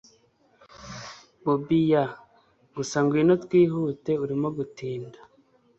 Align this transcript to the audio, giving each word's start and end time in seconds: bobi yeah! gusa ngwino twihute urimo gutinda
bobi 1.43 1.79
yeah! 1.91 2.11
gusa 2.75 2.97
ngwino 3.03 3.33
twihute 3.43 4.11
urimo 4.23 4.47
gutinda 4.57 5.19